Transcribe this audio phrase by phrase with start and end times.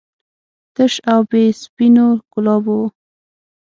[0.75, 2.85] تش او بې سپینو ګلابو و.